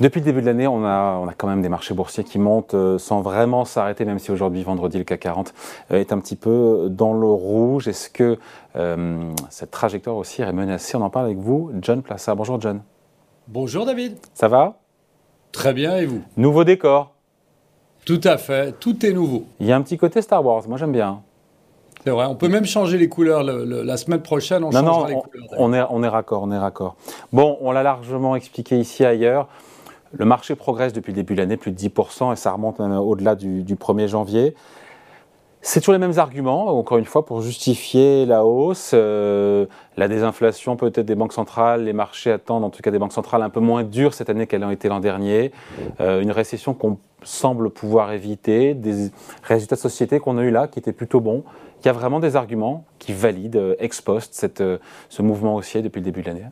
Depuis 0.00 0.20
le 0.20 0.24
début 0.26 0.42
de 0.42 0.46
l'année, 0.46 0.68
on 0.68 0.84
a, 0.84 1.18
on 1.20 1.26
a 1.26 1.34
quand 1.34 1.48
même 1.48 1.60
des 1.60 1.68
marchés 1.68 1.92
boursiers 1.92 2.22
qui 2.22 2.38
montent 2.38 2.74
euh, 2.74 2.98
sans 2.98 3.20
vraiment 3.20 3.64
s'arrêter, 3.64 4.04
même 4.04 4.20
si 4.20 4.30
aujourd'hui, 4.30 4.62
vendredi, 4.62 4.96
le 4.96 5.02
CAC 5.02 5.18
40 5.18 5.54
euh, 5.90 5.98
est 5.98 6.12
un 6.12 6.20
petit 6.20 6.36
peu 6.36 6.86
dans 6.88 7.12
le 7.12 7.26
rouge. 7.26 7.88
Est-ce 7.88 8.08
que 8.08 8.38
euh, 8.76 9.32
cette 9.50 9.72
trajectoire 9.72 10.14
aussi 10.14 10.40
est 10.40 10.52
menacée? 10.52 10.96
On 10.96 11.00
en 11.02 11.10
parle 11.10 11.26
avec 11.26 11.38
vous, 11.38 11.72
John 11.82 12.02
Plassa. 12.02 12.36
Bonjour 12.36 12.60
John. 12.60 12.80
Bonjour 13.48 13.86
David. 13.86 14.18
Ça 14.34 14.46
va? 14.46 14.78
Très 15.50 15.72
bien, 15.72 15.96
et 15.96 16.06
vous? 16.06 16.22
Nouveau 16.36 16.62
décor 16.62 17.14
Tout 18.04 18.20
à 18.22 18.38
fait, 18.38 18.78
tout 18.78 19.04
est 19.04 19.12
nouveau. 19.12 19.46
Il 19.58 19.66
y 19.66 19.72
a 19.72 19.76
un 19.76 19.82
petit 19.82 19.98
côté 19.98 20.22
Star 20.22 20.46
Wars, 20.46 20.62
moi 20.68 20.78
j'aime 20.78 20.92
bien. 20.92 21.22
C'est 22.04 22.10
vrai, 22.10 22.26
on 22.26 22.36
peut 22.36 22.48
même 22.48 22.66
changer 22.66 22.98
les 22.98 23.08
couleurs. 23.08 23.42
la 23.42 23.96
semaine 23.96 24.22
prochaine, 24.22 24.62
on 24.62 24.70
non, 24.70 24.80
changera 24.80 25.00
non, 25.00 25.06
les 25.06 25.14
on, 25.16 25.20
couleurs. 25.22 25.48
On 25.58 25.72
est, 25.72 25.82
on 25.90 26.02
est 26.04 26.08
raccord, 26.08 26.42
on 26.44 26.52
est 26.52 26.58
raccord. 26.58 26.94
Bon, 27.32 27.58
on 27.60 27.72
l'a 27.72 27.82
largement 27.82 28.36
expliqué 28.36 28.78
ici 28.78 29.04
ailleurs. 29.04 29.48
Le 30.12 30.24
marché 30.24 30.54
progresse 30.54 30.92
depuis 30.92 31.12
le 31.12 31.16
début 31.16 31.34
de 31.34 31.40
l'année, 31.40 31.56
plus 31.56 31.70
de 31.70 31.76
10%, 31.76 32.32
et 32.32 32.36
ça 32.36 32.52
remonte 32.52 32.80
au-delà 32.80 33.34
du, 33.34 33.62
1er 33.62 34.08
janvier. 34.08 34.54
C'est 35.60 35.80
toujours 35.80 35.92
les 35.92 35.98
mêmes 35.98 36.18
arguments, 36.18 36.68
encore 36.68 36.98
une 36.98 37.04
fois, 37.04 37.26
pour 37.26 37.42
justifier 37.42 38.24
la 38.24 38.44
hausse, 38.44 38.92
euh, 38.94 39.66
la 39.96 40.06
désinflation 40.06 40.76
peut-être 40.76 41.04
des 41.04 41.16
banques 41.16 41.32
centrales, 41.32 41.84
les 41.84 41.92
marchés 41.92 42.30
attendent 42.30 42.64
en 42.64 42.70
tout 42.70 42.80
cas 42.80 42.92
des 42.92 42.98
banques 42.98 43.12
centrales 43.12 43.42
un 43.42 43.50
peu 43.50 43.58
moins 43.58 43.82
dures 43.82 44.14
cette 44.14 44.30
année 44.30 44.46
qu'elles 44.46 44.62
ont 44.62 44.70
été 44.70 44.88
l'an 44.88 45.00
dernier, 45.00 45.50
euh, 46.00 46.22
une 46.22 46.30
récession 46.30 46.74
qu'on 46.74 46.98
semble 47.24 47.70
pouvoir 47.70 48.12
éviter, 48.12 48.74
des 48.74 49.10
résultats 49.42 49.74
de 49.74 49.80
société 49.80 50.20
qu'on 50.20 50.38
a 50.38 50.42
eu 50.42 50.50
là 50.50 50.68
qui 50.68 50.78
étaient 50.78 50.92
plutôt 50.92 51.20
bons. 51.20 51.42
Il 51.82 51.86
y 51.86 51.88
a 51.88 51.92
vraiment 51.92 52.20
des 52.20 52.36
arguments 52.36 52.84
qui 53.00 53.12
valident 53.12 53.56
euh, 53.56 53.76
ex 53.80 54.00
post 54.00 54.48
ce 55.08 55.22
mouvement 55.22 55.56
haussier 55.56 55.82
depuis 55.82 55.98
le 55.98 56.04
début 56.04 56.22
de 56.22 56.28
l'année 56.28 56.46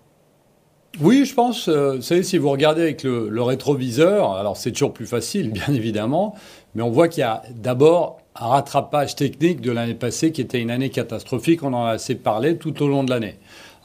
oui, 1.01 1.27
je 1.27 1.35
pense. 1.35 1.69
Euh, 1.69 1.97
vous 1.97 2.03
savez, 2.03 2.23
si 2.23 2.39
vous 2.39 2.51
regardez 2.51 2.83
avec 2.83 3.03
le, 3.03 3.43
rétroviseur, 3.43 4.33
alors 4.33 4.57
c'est 4.57 4.73
toujours 4.73 4.93
plus 4.93 5.07
facile, 5.07 5.51
bien 5.53 5.69
évidemment, 5.69 6.35
mais 6.75 6.83
on 6.83 6.91
voit 6.91 7.09
qu'il 7.09 7.21
y 7.21 7.25
a 7.25 7.43
d'abord 7.55 8.19
un 8.35 8.49
rattrapage 8.49 9.15
technique 9.15 9.61
de 9.61 9.73
l'année 9.73 9.95
passée 9.95 10.33
qui 10.33 10.41
était 10.41 10.61
une 10.61 10.71
année 10.71 10.91
catastrophique. 10.91 11.63
On 11.63 11.73
en 11.73 11.85
a 11.85 11.91
assez 11.91 12.15
parlé 12.15 12.57
tout 12.57 12.83
au 12.83 12.89
long 12.89 13.05
de 13.05 13.11
l'année. 13.11 13.39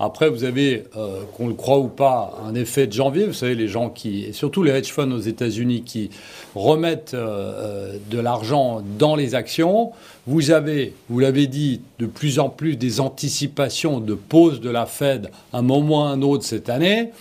Après, 0.03 0.29
vous 0.29 0.45
avez, 0.45 0.85
euh, 0.97 1.21
qu'on 1.37 1.47
le 1.47 1.53
croit 1.53 1.77
ou 1.77 1.87
pas, 1.87 2.41
un 2.43 2.55
effet 2.55 2.87
de 2.87 2.91
janvier. 2.91 3.27
Vous 3.27 3.33
savez, 3.33 3.53
les 3.53 3.67
gens 3.67 3.91
qui, 3.91 4.23
et 4.23 4.33
surtout 4.33 4.63
les 4.63 4.71
hedge 4.71 4.89
funds 4.91 5.11
aux 5.11 5.19
États-Unis, 5.19 5.83
qui 5.83 6.09
remettent 6.55 7.13
euh, 7.13 7.97
de 8.09 8.17
l'argent 8.17 8.81
dans 8.97 9.15
les 9.15 9.35
actions. 9.35 9.91
Vous 10.25 10.49
avez, 10.49 10.95
vous 11.07 11.19
l'avez 11.19 11.45
dit, 11.45 11.81
de 11.99 12.07
plus 12.07 12.39
en 12.39 12.49
plus 12.49 12.77
des 12.77 12.99
anticipations 12.99 13.99
de 13.99 14.15
pause 14.15 14.59
de 14.59 14.71
la 14.71 14.87
Fed 14.87 15.29
un 15.53 15.61
moment 15.61 16.01
ou 16.01 16.03
un 16.03 16.21
autre 16.23 16.45
cette 16.45 16.69
année. 16.69 17.11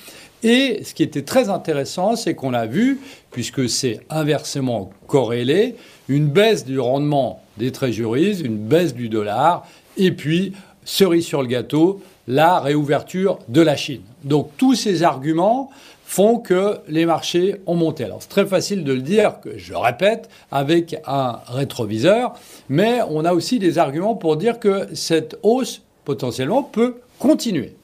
Et 0.42 0.80
ce 0.82 0.94
qui 0.94 1.02
était 1.02 1.20
très 1.20 1.50
intéressant, 1.50 2.16
c'est 2.16 2.34
qu'on 2.34 2.54
a 2.54 2.64
vu, 2.64 2.98
puisque 3.30 3.68
c'est 3.68 4.00
inversement 4.08 4.88
corrélé, 5.06 5.74
une 6.08 6.28
baisse 6.28 6.64
du 6.64 6.80
rendement 6.80 7.42
des 7.58 7.72
treasuries, 7.72 8.40
une 8.42 8.56
baisse 8.56 8.94
du 8.94 9.10
dollar, 9.10 9.66
et 9.96 10.12
puis, 10.12 10.52
cerise 10.84 11.26
sur 11.26 11.42
le 11.42 11.48
gâteau, 11.48 12.00
la 12.26 12.60
réouverture 12.60 13.38
de 13.48 13.60
la 13.60 13.76
Chine. 13.76 14.02
Donc 14.24 14.50
tous 14.56 14.74
ces 14.74 15.02
arguments 15.02 15.70
font 16.04 16.38
que 16.38 16.78
les 16.88 17.06
marchés 17.06 17.60
ont 17.66 17.76
monté. 17.76 18.04
Alors 18.04 18.20
c'est 18.20 18.28
très 18.28 18.46
facile 18.46 18.82
de 18.82 18.92
le 18.92 19.00
dire, 19.00 19.40
que 19.40 19.56
je 19.56 19.74
répète, 19.74 20.28
avec 20.50 20.96
un 21.06 21.38
rétroviseur, 21.46 22.34
mais 22.68 23.00
on 23.08 23.24
a 23.24 23.32
aussi 23.32 23.58
des 23.58 23.78
arguments 23.78 24.16
pour 24.16 24.36
dire 24.36 24.58
que 24.58 24.88
cette 24.94 25.38
hausse 25.42 25.82
potentiellement 26.04 26.62
peut 26.64 26.96
continuer. 27.18 27.76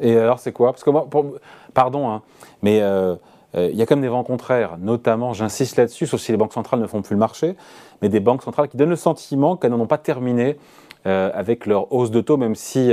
Et 0.00 0.16
alors 0.16 0.38
c'est 0.38 0.52
quoi? 0.52 0.74
Pardon, 1.74 2.08
hein, 2.08 2.22
mais 2.62 2.80
euh, 2.80 3.16
euh, 3.56 3.70
il 3.72 3.76
y 3.76 3.82
a 3.82 3.86
quand 3.86 3.96
même 3.96 4.02
des 4.02 4.08
vents 4.08 4.24
contraires, 4.24 4.76
notamment, 4.78 5.32
j'insiste 5.32 5.76
là-dessus, 5.76 6.06
sauf 6.06 6.20
si 6.20 6.32
les 6.32 6.38
banques 6.38 6.52
centrales 6.52 6.80
ne 6.80 6.86
font 6.86 7.02
plus 7.02 7.14
le 7.14 7.20
marché, 7.20 7.56
mais 8.02 8.08
des 8.08 8.20
banques 8.20 8.42
centrales 8.42 8.68
qui 8.68 8.76
donnent 8.76 8.90
le 8.90 8.96
sentiment 8.96 9.56
qu'elles 9.56 9.70
n'en 9.70 9.80
ont 9.80 9.86
pas 9.86 9.98
terminé 9.98 10.56
avec 11.06 11.66
leur 11.66 11.92
hausse 11.92 12.10
de 12.10 12.20
taux, 12.20 12.36
même 12.36 12.54
si 12.54 12.92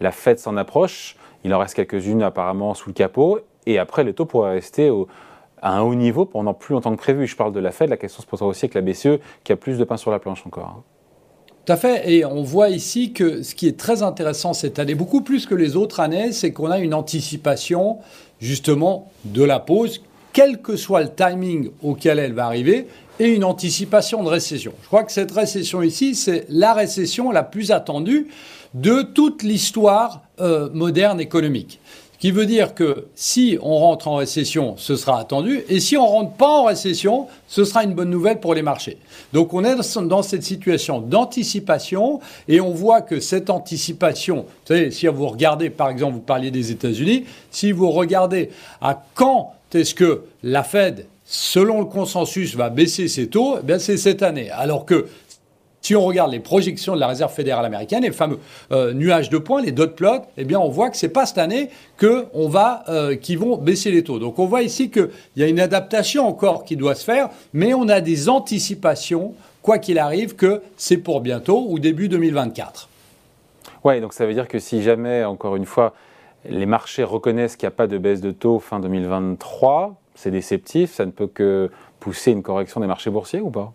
la 0.00 0.10
Fed 0.10 0.38
s'en 0.38 0.56
approche. 0.56 1.16
Il 1.44 1.54
en 1.54 1.58
reste 1.58 1.74
quelques-unes 1.74 2.22
apparemment 2.22 2.74
sous 2.74 2.90
le 2.90 2.94
capot. 2.94 3.40
Et 3.66 3.78
après, 3.78 4.04
le 4.04 4.12
taux 4.12 4.26
pourrait 4.26 4.52
rester 4.52 4.90
à 5.60 5.76
un 5.76 5.82
haut 5.82 5.94
niveau 5.94 6.24
pendant 6.24 6.54
plus 6.54 6.74
longtemps 6.74 6.92
que 6.92 7.00
prévu. 7.00 7.26
Je 7.26 7.36
parle 7.36 7.52
de 7.52 7.60
la 7.60 7.70
Fed, 7.70 7.88
la 7.88 7.96
question 7.96 8.22
se 8.22 8.26
posera 8.26 8.48
aussi 8.48 8.64
avec 8.64 8.74
la 8.74 8.80
BCE 8.80 9.20
qui 9.44 9.52
a 9.52 9.56
plus 9.56 9.78
de 9.78 9.84
pain 9.84 9.96
sur 9.96 10.10
la 10.10 10.18
planche 10.18 10.46
encore. 10.46 10.76
Hein. 10.78 10.82
Tout 11.64 11.72
à 11.72 11.76
fait. 11.76 12.12
Et 12.12 12.24
on 12.24 12.42
voit 12.42 12.70
ici 12.70 13.12
que 13.12 13.42
ce 13.42 13.54
qui 13.54 13.68
est 13.68 13.78
très 13.78 14.02
intéressant 14.02 14.52
cette 14.52 14.80
année, 14.80 14.96
beaucoup 14.96 15.20
plus 15.20 15.46
que 15.46 15.54
les 15.54 15.76
autres 15.76 16.00
années, 16.00 16.32
c'est 16.32 16.52
qu'on 16.52 16.70
a 16.70 16.78
une 16.80 16.94
anticipation 16.94 17.98
justement 18.40 19.12
de 19.24 19.44
la 19.44 19.60
pause, 19.60 20.02
quel 20.32 20.60
que 20.60 20.76
soit 20.76 21.02
le 21.02 21.10
timing 21.14 21.70
auquel 21.82 22.18
elle 22.18 22.32
va 22.32 22.46
arriver, 22.46 22.86
et 23.20 23.28
une 23.28 23.44
anticipation 23.44 24.22
de 24.24 24.28
récession. 24.28 24.72
Je 24.82 24.86
crois 24.86 25.04
que 25.04 25.12
cette 25.12 25.30
récession 25.30 25.82
ici, 25.82 26.14
c'est 26.14 26.46
la 26.48 26.72
récession 26.72 27.30
la 27.30 27.42
plus 27.42 27.70
attendue 27.70 28.28
de 28.74 29.02
toute 29.02 29.42
l'histoire 29.42 30.22
euh, 30.40 30.70
moderne 30.72 31.20
économique. 31.20 31.78
Ce 32.14 32.18
qui 32.18 32.30
veut 32.30 32.46
dire 32.46 32.74
que 32.74 33.06
si 33.14 33.58
on 33.60 33.78
rentre 33.78 34.06
en 34.08 34.14
récession, 34.14 34.74
ce 34.76 34.94
sera 34.94 35.18
attendu, 35.20 35.62
et 35.68 35.80
si 35.80 35.96
on 35.96 36.06
rentre 36.06 36.32
pas 36.34 36.60
en 36.60 36.64
récession, 36.64 37.26
ce 37.48 37.64
sera 37.64 37.82
une 37.84 37.94
bonne 37.94 38.10
nouvelle 38.10 38.38
pour 38.38 38.54
les 38.54 38.62
marchés. 38.62 38.96
Donc 39.32 39.52
on 39.54 39.64
est 39.64 39.74
dans 39.74 40.22
cette 40.22 40.44
situation 40.44 41.00
d'anticipation, 41.00 42.20
et 42.48 42.60
on 42.60 42.70
voit 42.70 43.02
que 43.02 43.18
cette 43.20 43.50
anticipation, 43.50 44.46
vous 44.46 44.66
savez, 44.66 44.90
si 44.92 45.06
vous 45.08 45.26
regardez, 45.26 45.68
par 45.68 45.90
exemple, 45.90 46.14
vous 46.14 46.20
parliez 46.20 46.52
des 46.52 46.70
États-Unis, 46.70 47.24
si 47.50 47.72
vous 47.72 47.90
regardez 47.90 48.50
à 48.80 49.02
quand 49.14 49.54
est-ce 49.74 49.94
que 49.94 50.22
la 50.42 50.62
Fed 50.62 51.06
selon 51.24 51.80
le 51.80 51.86
consensus, 51.86 52.54
va 52.56 52.68
baisser 52.68 53.08
ses 53.08 53.28
taux, 53.28 53.56
eh 53.66 53.78
c'est 53.78 53.96
cette 53.96 54.22
année. 54.22 54.50
Alors 54.50 54.84
que 54.84 55.06
si 55.80 55.96
on 55.96 56.04
regarde 56.04 56.30
les 56.30 56.40
projections 56.40 56.94
de 56.94 57.00
la 57.00 57.08
Réserve 57.08 57.32
fédérale 57.32 57.64
américaine, 57.64 58.02
les 58.02 58.12
fameux 58.12 58.38
euh, 58.70 58.92
nuages 58.92 59.30
de 59.30 59.38
points, 59.38 59.62
les 59.62 59.72
dot 59.72 59.96
plots, 59.96 60.26
eh 60.36 60.44
bien, 60.44 60.60
on 60.60 60.68
voit 60.68 60.90
que 60.90 60.96
c'est 60.96 61.08
pas 61.08 61.26
cette 61.26 61.38
année 61.38 61.70
que 61.96 62.26
on 62.34 62.48
va, 62.48 62.84
euh, 62.88 63.16
qui 63.16 63.34
vont 63.34 63.56
baisser 63.56 63.90
les 63.90 64.04
taux. 64.04 64.18
Donc, 64.18 64.38
on 64.38 64.46
voit 64.46 64.62
ici 64.62 64.90
qu'il 64.90 65.10
y 65.36 65.42
a 65.42 65.48
une 65.48 65.58
adaptation 65.58 66.26
encore 66.26 66.64
qui 66.64 66.76
doit 66.76 66.94
se 66.94 67.04
faire, 67.04 67.30
mais 67.52 67.74
on 67.74 67.88
a 67.88 68.00
des 68.00 68.28
anticipations, 68.28 69.34
quoi 69.62 69.78
qu'il 69.78 69.98
arrive, 69.98 70.36
que 70.36 70.62
c'est 70.76 70.98
pour 70.98 71.20
bientôt 71.20 71.64
ou 71.68 71.78
début 71.78 72.08
2024. 72.08 72.88
Oui, 73.84 74.00
donc 74.00 74.12
ça 74.12 74.26
veut 74.26 74.34
dire 74.34 74.46
que 74.46 74.60
si 74.60 74.82
jamais, 74.82 75.24
encore 75.24 75.56
une 75.56 75.66
fois, 75.66 75.94
les 76.44 76.66
marchés 76.66 77.04
reconnaissent 77.04 77.56
qu'il 77.56 77.66
n'y 77.66 77.72
a 77.72 77.76
pas 77.76 77.86
de 77.86 77.98
baisse 77.98 78.20
de 78.20 78.30
taux 78.30 78.58
fin 78.58 78.80
2023, 78.80 79.96
c'est 80.14 80.30
déceptif, 80.30 80.92
ça 80.92 81.06
ne 81.06 81.10
peut 81.10 81.26
que 81.26 81.70
pousser 82.00 82.32
une 82.32 82.42
correction 82.42 82.80
des 82.80 82.86
marchés 82.86 83.10
boursiers 83.10 83.40
ou 83.40 83.50
pas? 83.50 83.72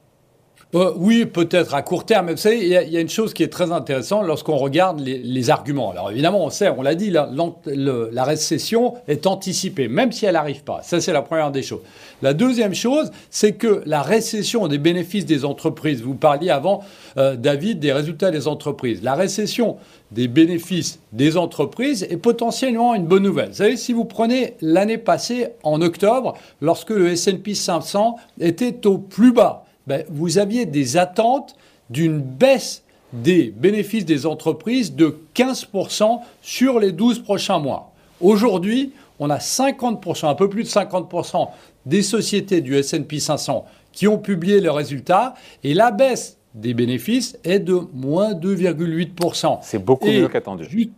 Euh, 0.76 0.92
oui, 0.98 1.26
peut-être 1.26 1.74
à 1.76 1.82
court 1.82 2.06
terme. 2.06 2.26
Mais 2.26 2.34
vous 2.34 2.38
savez, 2.38 2.58
il 2.58 2.68
y, 2.68 2.98
a 2.98 3.00
une 3.00 3.10
chose 3.10 3.34
qui 3.34 3.42
est 3.42 3.48
très 3.48 3.72
intéressante 3.72 4.26
lorsqu'on 4.26 4.58
regarde 4.58 5.00
les, 5.00 5.50
arguments. 5.50 5.92
Alors 5.92 6.12
évidemment, 6.12 6.44
on 6.44 6.50
sait, 6.50 6.68
on 6.70 6.82
l'a 6.82 6.94
dit, 6.94 7.10
la, 7.10 8.24
récession 8.26 8.96
est 9.08 9.28
anticipée, 9.28 9.88
même 9.88 10.12
si 10.12 10.26
elle 10.26 10.34
n'arrive 10.34 10.64
pas. 10.64 10.82
Ça, 10.84 11.00
c'est 11.00 11.14
la 11.14 11.22
première 11.22 11.52
des 11.52 11.64
choses. 11.64 11.80
La 12.22 12.34
deuxième 12.34 12.74
chose, 12.74 13.12
c'est 13.30 13.54
que 13.54 13.82
la 13.86 14.02
récession 14.02 14.68
des 14.68 14.78
bénéfices 14.78 15.26
des 15.26 15.46
entreprises, 15.46 16.02
vous 16.02 16.16
parliez 16.16 16.50
avant, 16.50 16.84
euh, 17.18 17.38
David, 17.38 17.80
des 17.80 17.94
résultats 17.94 18.32
des 18.32 18.50
entreprises. 18.50 19.02
La 19.04 19.16
récession 19.16 19.78
des 20.12 20.28
bénéfices 20.28 21.00
des 21.14 21.38
entreprises 21.38 22.06
est 22.10 22.18
potentiellement 22.18 22.94
une 22.94 23.06
bonne 23.06 23.24
nouvelle. 23.24 23.50
Vous 23.50 23.56
savez, 23.56 23.78
si 23.78 23.94
vous 23.94 24.06
prenez 24.06 24.56
l'année 24.60 24.98
passée, 24.98 25.48
en 25.64 25.82
octobre, 25.82 26.34
lorsque 26.60 26.90
le 26.90 27.10
S&P 27.10 27.54
500 27.54 28.18
était 28.40 28.86
au 28.86 28.98
plus 28.98 29.32
bas, 29.32 29.67
ben, 29.88 30.04
vous 30.10 30.38
aviez 30.38 30.66
des 30.66 30.98
attentes 30.98 31.56
d'une 31.90 32.20
baisse 32.20 32.84
des 33.14 33.54
bénéfices 33.56 34.06
des 34.06 34.26
entreprises 34.26 34.94
de 34.94 35.18
15% 35.34 36.20
sur 36.42 36.80
les 36.80 36.92
12 36.92 37.20
prochains 37.20 37.60
mois. 37.60 37.94
Aujourd'hui, 38.20 38.92
on 39.20 39.30
a 39.30 39.38
50%, 39.38 40.28
un 40.28 40.36
peu 40.36 40.50
plus 40.50 40.64
de 40.64 40.68
50% 40.68 41.50
des 41.86 42.02
sociétés 42.02 42.62
du 42.62 42.76
S&P 42.76 43.20
500 43.20 43.66
qui 43.94 44.08
ont 44.08 44.18
publié 44.18 44.60
leurs 44.60 44.76
résultats 44.76 45.34
et 45.64 45.74
la 45.74 45.92
baisse 45.92 46.38
des 46.54 46.74
bénéfices 46.74 47.38
est 47.44 47.60
de 47.60 47.80
moins 47.94 48.34
2,8%. 48.34 49.60
C'est 49.62 49.84
beaucoup 49.84 50.08
mieux 50.08 50.28
qu'attendu. 50.28 50.92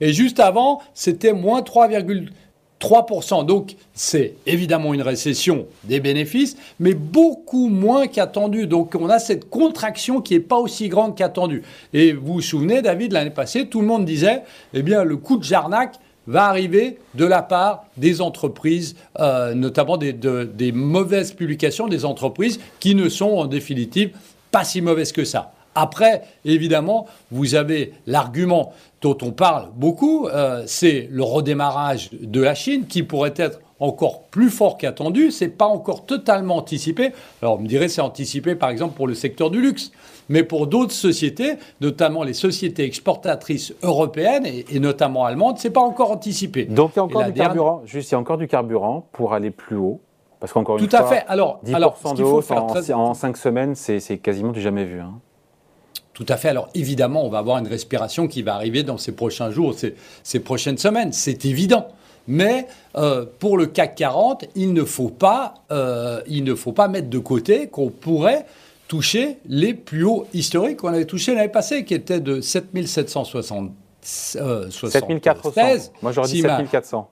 Et 0.00 0.12
juste 0.12 0.40
avant, 0.40 0.80
c'était 0.94 1.32
moins 1.32 1.62
3,8%. 1.62 2.28
3%. 2.80 3.46
Donc, 3.46 3.76
c'est 3.94 4.34
évidemment 4.46 4.92
une 4.92 5.02
récession 5.02 5.66
des 5.84 6.00
bénéfices, 6.00 6.56
mais 6.78 6.94
beaucoup 6.94 7.68
moins 7.68 8.06
qu'attendu. 8.06 8.66
Donc, 8.66 8.94
on 8.98 9.08
a 9.08 9.18
cette 9.18 9.48
contraction 9.48 10.20
qui 10.20 10.34
n'est 10.34 10.40
pas 10.40 10.58
aussi 10.58 10.88
grande 10.88 11.16
qu'attendu. 11.16 11.62
Et 11.92 12.12
vous 12.12 12.34
vous 12.34 12.40
souvenez, 12.40 12.82
David, 12.82 13.12
l'année 13.12 13.30
passée, 13.30 13.66
tout 13.66 13.80
le 13.80 13.86
monde 13.86 14.04
disait, 14.04 14.42
eh 14.74 14.82
bien, 14.82 15.04
le 15.04 15.16
coup 15.16 15.38
de 15.38 15.44
Jarnac 15.44 15.94
va 16.26 16.46
arriver 16.46 16.98
de 17.14 17.24
la 17.24 17.42
part 17.42 17.84
des 17.96 18.20
entreprises, 18.20 18.96
euh, 19.20 19.54
notamment 19.54 19.96
des, 19.96 20.12
des 20.12 20.72
mauvaises 20.72 21.32
publications 21.32 21.86
des 21.86 22.04
entreprises 22.04 22.60
qui 22.80 22.94
ne 22.94 23.08
sont 23.08 23.30
en 23.30 23.46
définitive 23.46 24.10
pas 24.50 24.64
si 24.64 24.80
mauvaises 24.80 25.12
que 25.12 25.24
ça. 25.24 25.52
Après, 25.76 26.22
évidemment, 26.44 27.06
vous 27.30 27.54
avez 27.54 27.92
l'argument 28.06 28.72
dont 29.02 29.16
on 29.22 29.30
parle 29.30 29.68
beaucoup, 29.76 30.26
euh, 30.26 30.64
c'est 30.66 31.08
le 31.12 31.22
redémarrage 31.22 32.10
de 32.12 32.40
la 32.40 32.54
Chine 32.54 32.86
qui 32.86 33.02
pourrait 33.02 33.34
être 33.36 33.60
encore 33.78 34.22
plus 34.22 34.48
fort 34.48 34.78
qu'attendu. 34.78 35.30
C'est 35.30 35.48
pas 35.48 35.66
encore 35.66 36.06
totalement 36.06 36.56
anticipé. 36.56 37.12
Alors, 37.42 37.56
on 37.56 37.58
me 37.58 37.68
dirait 37.68 37.88
c'est 37.88 38.00
anticipé, 38.00 38.54
par 38.54 38.70
exemple, 38.70 38.94
pour 38.96 39.06
le 39.06 39.14
secteur 39.14 39.50
du 39.50 39.60
luxe. 39.60 39.92
Mais 40.28 40.42
pour 40.42 40.66
d'autres 40.66 40.94
sociétés, 40.94 41.56
notamment 41.80 42.24
les 42.24 42.32
sociétés 42.32 42.84
exportatrices 42.84 43.74
européennes 43.82 44.46
et, 44.46 44.80
notamment 44.80 45.24
allemandes, 45.24 45.58
c'est 45.58 45.70
pas 45.70 45.82
encore 45.82 46.10
anticipé. 46.10 46.64
Donc 46.64 46.92
il 46.94 46.96
y 46.96 47.00
a 47.00 47.04
encore 47.04 47.24
du 47.24 47.32
carburant, 47.32 47.82
juste 47.84 48.10
il 48.10 48.14
y 48.14 48.16
a 48.16 48.18
encore 48.18 48.38
du 48.38 48.48
carburant 48.48 49.06
pour 49.12 49.34
aller 49.34 49.50
plus 49.50 49.76
haut. 49.76 50.00
Parce 50.40 50.52
qu'encore 50.52 50.78
une 50.78 50.86
Tout 50.86 50.96
à 50.96 51.04
fait. 51.04 51.24
Alors, 51.28 51.60
10% 51.64 51.74
alors, 51.74 51.98
de 52.14 52.22
hausse 52.22 52.50
en, 52.50 52.94
en 52.94 53.14
5 53.14 53.36
semaines, 53.36 53.74
c'est 53.74 54.18
quasiment 54.18 54.52
du 54.52 54.60
jamais 54.60 54.84
vu. 54.84 55.00
Hein. 55.00 55.14
Tout 56.16 56.24
à 56.30 56.38
fait. 56.38 56.48
Alors 56.48 56.70
évidemment, 56.74 57.26
on 57.26 57.28
va 57.28 57.36
avoir 57.36 57.58
une 57.58 57.68
respiration 57.68 58.26
qui 58.26 58.40
va 58.40 58.54
arriver 58.54 58.82
dans 58.82 58.96
ces 58.96 59.12
prochains 59.12 59.50
jours, 59.50 59.74
ces, 59.74 59.94
ces 60.22 60.40
prochaines 60.40 60.78
semaines. 60.78 61.12
C'est 61.12 61.44
évident. 61.44 61.88
Mais 62.26 62.68
euh, 62.96 63.26
pour 63.38 63.58
le 63.58 63.66
CAC 63.66 63.96
40, 63.96 64.46
il 64.54 64.72
ne 64.72 64.82
faut 64.82 65.10
pas, 65.10 65.52
euh, 65.70 66.22
il 66.26 66.42
ne 66.42 66.54
faut 66.54 66.72
pas 66.72 66.88
mettre 66.88 67.10
de 67.10 67.18
côté 67.18 67.68
qu'on 67.68 67.90
pourrait 67.90 68.46
toucher 68.88 69.36
les 69.46 69.74
plus 69.74 70.04
hauts 70.04 70.26
historiques 70.32 70.78
qu'on 70.78 70.88
avait 70.88 71.04
touchés 71.04 71.34
l'année 71.34 71.50
passée, 71.50 71.84
qui 71.84 71.92
étaient 71.92 72.20
de 72.20 72.40
7760. 72.40 73.72
Euh, 74.36 74.70
7400. 74.70 75.92
Moi 76.00 76.12
j'aurais 76.12 76.28
dit 76.28 76.40
7400. 76.40 77.10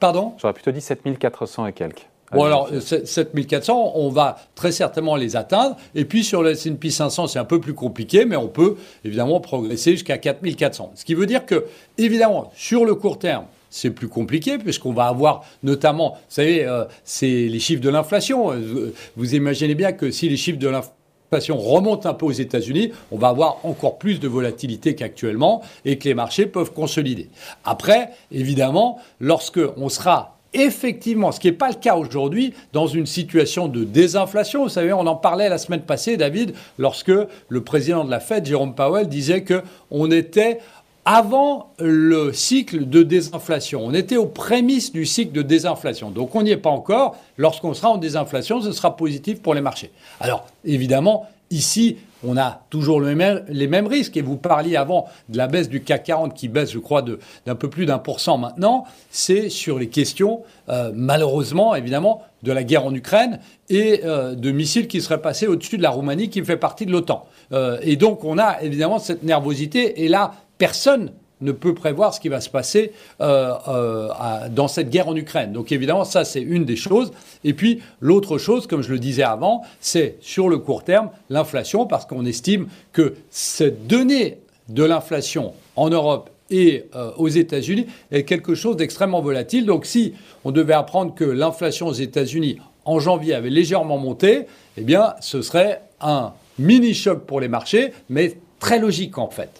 Pardon? 0.00 0.32
J'aurais 0.38 0.54
plutôt 0.54 0.72
dit 0.72 0.80
7400 0.80 1.66
et 1.66 1.72
quelques. 1.74 2.08
Bon, 2.32 2.44
alors, 2.44 2.70
7400, 2.80 3.92
on 3.94 4.08
va 4.08 4.38
très 4.54 4.72
certainement 4.72 5.16
les 5.16 5.36
atteindre. 5.36 5.76
Et 5.94 6.04
puis, 6.04 6.24
sur 6.24 6.42
le 6.42 6.50
S&P 6.50 6.90
500, 6.90 7.28
c'est 7.28 7.38
un 7.38 7.44
peu 7.44 7.60
plus 7.60 7.74
compliqué, 7.74 8.24
mais 8.24 8.36
on 8.36 8.48
peut 8.48 8.76
évidemment 9.04 9.40
progresser 9.40 9.92
jusqu'à 9.92 10.18
4400. 10.18 10.92
Ce 10.96 11.04
qui 11.04 11.14
veut 11.14 11.26
dire 11.26 11.46
que, 11.46 11.66
évidemment, 11.98 12.50
sur 12.56 12.84
le 12.84 12.94
court 12.94 13.18
terme, 13.18 13.44
c'est 13.70 13.90
plus 13.90 14.08
compliqué 14.08 14.58
puisqu'on 14.58 14.92
va 14.92 15.06
avoir 15.06 15.44
notamment, 15.62 16.12
vous 16.12 16.18
savez, 16.28 16.64
euh, 16.64 16.84
c'est 17.04 17.26
les 17.26 17.58
chiffres 17.58 17.82
de 17.82 17.90
l'inflation. 17.90 18.52
Euh, 18.52 18.94
vous 19.16 19.34
imaginez 19.34 19.74
bien 19.74 19.92
que 19.92 20.10
si 20.10 20.28
les 20.28 20.36
chiffres 20.36 20.58
de 20.58 20.68
l'inflation 20.68 21.58
remontent 21.58 22.08
un 22.08 22.14
peu 22.14 22.26
aux 22.26 22.32
États-Unis, 22.32 22.92
on 23.10 23.18
va 23.18 23.28
avoir 23.28 23.58
encore 23.64 23.98
plus 23.98 24.18
de 24.20 24.28
volatilité 24.28 24.94
qu'actuellement 24.94 25.62
et 25.84 25.98
que 25.98 26.08
les 26.08 26.14
marchés 26.14 26.46
peuvent 26.46 26.72
consolider. 26.72 27.28
Après, 27.64 28.10
évidemment, 28.30 28.98
lorsque 29.20 29.60
on 29.76 29.88
sera 29.88 30.35
effectivement, 30.56 31.32
ce 31.32 31.40
qui 31.40 31.48
n'est 31.48 31.52
pas 31.52 31.68
le 31.68 31.74
cas 31.74 31.96
aujourd'hui, 31.96 32.54
dans 32.72 32.86
une 32.86 33.06
situation 33.06 33.68
de 33.68 33.84
désinflation. 33.84 34.64
Vous 34.64 34.68
savez, 34.68 34.92
on 34.92 35.06
en 35.06 35.16
parlait 35.16 35.48
la 35.48 35.58
semaine 35.58 35.82
passée, 35.82 36.16
David, 36.16 36.54
lorsque 36.78 37.12
le 37.48 37.60
président 37.60 38.04
de 38.04 38.10
la 38.10 38.20
Fed, 38.20 38.46
Jérôme 38.46 38.74
Powell, 38.74 39.08
disait 39.08 39.44
qu'on 39.44 40.10
était 40.10 40.60
avant 41.04 41.70
le 41.78 42.32
cycle 42.32 42.88
de 42.88 43.04
désinflation. 43.04 43.80
On 43.84 43.94
était 43.94 44.16
aux 44.16 44.26
prémices 44.26 44.92
du 44.92 45.06
cycle 45.06 45.32
de 45.32 45.42
désinflation. 45.42 46.10
Donc 46.10 46.34
on 46.34 46.42
n'y 46.42 46.50
est 46.50 46.56
pas 46.56 46.70
encore. 46.70 47.16
Lorsqu'on 47.36 47.74
sera 47.74 47.90
en 47.90 47.96
désinflation, 47.96 48.60
ce 48.60 48.72
sera 48.72 48.96
positif 48.96 49.40
pour 49.40 49.54
les 49.54 49.60
marchés. 49.60 49.92
Alors 50.18 50.46
évidemment, 50.64 51.28
ici, 51.50 51.98
on 52.24 52.36
a 52.36 52.62
toujours 52.70 53.00
les 53.00 53.14
mêmes 53.14 53.86
risques. 53.86 54.16
Et 54.16 54.22
vous 54.22 54.36
parliez 54.36 54.76
avant 54.76 55.06
de 55.28 55.36
la 55.36 55.46
baisse 55.46 55.68
du 55.68 55.82
CAC 55.82 56.04
40 56.04 56.34
qui 56.34 56.48
baisse, 56.48 56.72
je 56.72 56.78
crois, 56.78 57.02
d'un 57.02 57.54
peu 57.54 57.68
plus 57.68 57.86
d'un 57.86 57.98
pour 57.98 58.20
cent 58.20 58.38
maintenant. 58.38 58.84
C'est 59.10 59.48
sur 59.48 59.78
les 59.78 59.88
questions, 59.88 60.42
euh, 60.68 60.92
malheureusement, 60.94 61.74
évidemment, 61.74 62.22
de 62.42 62.52
la 62.52 62.64
guerre 62.64 62.86
en 62.86 62.94
Ukraine 62.94 63.40
et 63.68 64.02
euh, 64.04 64.34
de 64.34 64.50
missiles 64.50 64.88
qui 64.88 65.00
seraient 65.00 65.22
passés 65.22 65.46
au-dessus 65.46 65.78
de 65.78 65.82
la 65.82 65.90
Roumanie 65.90 66.30
qui 66.30 66.44
fait 66.44 66.56
partie 66.56 66.86
de 66.86 66.92
l'OTAN. 66.92 67.26
Euh, 67.52 67.78
et 67.82 67.96
donc, 67.96 68.24
on 68.24 68.38
a 68.38 68.62
évidemment 68.62 68.98
cette 68.98 69.22
nervosité. 69.22 70.04
Et 70.04 70.08
là, 70.08 70.32
personne 70.58 71.12
ne 71.40 71.52
peut 71.52 71.74
prévoir 71.74 72.14
ce 72.14 72.20
qui 72.20 72.28
va 72.28 72.40
se 72.40 72.48
passer 72.48 72.92
euh, 73.20 73.52
euh, 73.68 74.08
dans 74.50 74.68
cette 74.68 74.90
guerre 74.90 75.08
en 75.08 75.16
Ukraine. 75.16 75.52
Donc 75.52 75.72
évidemment, 75.72 76.04
ça 76.04 76.24
c'est 76.24 76.40
une 76.40 76.64
des 76.64 76.76
choses. 76.76 77.12
Et 77.44 77.52
puis 77.52 77.82
l'autre 78.00 78.38
chose, 78.38 78.66
comme 78.66 78.82
je 78.82 78.92
le 78.92 78.98
disais 78.98 79.22
avant, 79.22 79.62
c'est 79.80 80.16
sur 80.20 80.48
le 80.48 80.58
court 80.58 80.84
terme 80.84 81.10
l'inflation, 81.28 81.86
parce 81.86 82.06
qu'on 82.06 82.24
estime 82.24 82.68
que 82.92 83.14
cette 83.30 83.86
donnée 83.86 84.38
de 84.68 84.82
l'inflation 84.82 85.52
en 85.76 85.90
Europe 85.90 86.30
et 86.50 86.84
euh, 86.94 87.10
aux 87.16 87.28
États-Unis 87.28 87.86
est 88.10 88.24
quelque 88.24 88.54
chose 88.54 88.76
d'extrêmement 88.76 89.20
volatile. 89.20 89.66
Donc 89.66 89.84
si 89.84 90.14
on 90.44 90.52
devait 90.52 90.74
apprendre 90.74 91.14
que 91.14 91.24
l'inflation 91.24 91.88
aux 91.88 91.92
États-Unis 91.92 92.58
en 92.84 92.98
janvier 92.98 93.34
avait 93.34 93.50
légèrement 93.50 93.98
monté, 93.98 94.46
eh 94.76 94.82
bien 94.82 95.14
ce 95.20 95.42
serait 95.42 95.82
un 96.00 96.32
mini 96.58 96.94
choc 96.94 97.26
pour 97.26 97.40
les 97.40 97.48
marchés, 97.48 97.92
mais 98.08 98.36
très 98.58 98.78
logique 98.78 99.18
en 99.18 99.28
fait. 99.28 99.50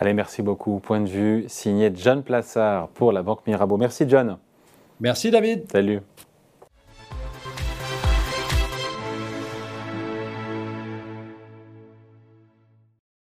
Allez, 0.00 0.14
merci 0.14 0.40
beaucoup. 0.40 0.78
Point 0.78 1.02
de 1.02 1.08
vue 1.08 1.44
signé 1.46 1.92
John 1.94 2.22
Plassard 2.22 2.88
pour 2.88 3.12
la 3.12 3.22
Banque 3.22 3.46
Mirabeau. 3.46 3.76
Merci 3.76 4.06
John. 4.08 4.38
Merci 4.98 5.30
David. 5.30 5.70
Salut. 5.70 6.00